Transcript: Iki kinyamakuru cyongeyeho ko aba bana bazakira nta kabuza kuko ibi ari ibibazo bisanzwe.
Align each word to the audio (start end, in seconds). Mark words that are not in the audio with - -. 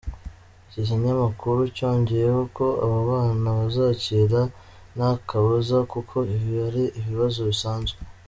Iki 0.67 0.81
kinyamakuru 0.87 1.59
cyongeyeho 1.75 2.41
ko 2.57 2.65
aba 2.83 2.99
bana 3.09 3.49
bazakira 3.57 4.41
nta 4.95 5.09
kabuza 5.27 5.77
kuko 5.91 6.15
ibi 6.35 6.53
ari 6.67 6.83
ibibazo 6.99 7.39
bisanzwe. 7.51 7.97